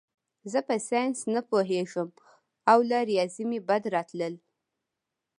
[0.51, 2.09] زه په ساینس نه پوهېږم
[2.71, 4.33] او له ریاضي مې بد راتلل